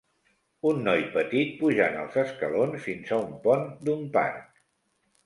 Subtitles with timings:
[0.69, 4.41] Un noi petit pujant els escalons fins a un pont d'un parc